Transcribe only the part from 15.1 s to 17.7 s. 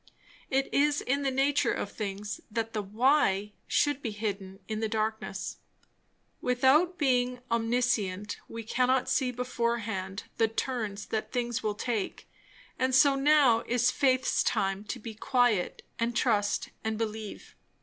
quiet and trust and believe.